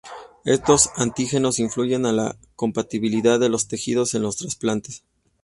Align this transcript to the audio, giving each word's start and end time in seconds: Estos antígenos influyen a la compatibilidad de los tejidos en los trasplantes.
Estos 0.45 0.89
antígenos 0.95 1.59
influyen 1.59 2.07
a 2.07 2.11
la 2.11 2.35
compatibilidad 2.55 3.39
de 3.39 3.49
los 3.49 3.67
tejidos 3.67 4.15
en 4.15 4.23
los 4.23 4.35
trasplantes. 4.35 5.03